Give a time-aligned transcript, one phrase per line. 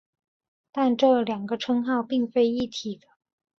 [0.71, 3.05] 但这两个称号并非一体的。